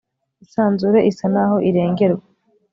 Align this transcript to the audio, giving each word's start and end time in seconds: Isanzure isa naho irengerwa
Isanzure 0.45 0.99
isa 1.11 1.25
naho 1.33 1.55
irengerwa 1.69 2.25